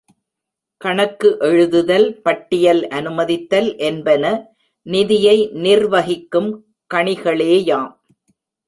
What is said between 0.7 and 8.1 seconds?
கணக்கு எழுதுதல், பட்டியல் அனுமதித்தல் என்பன நிதியை நிர்வகிக்கும் கணிகளேயாம்.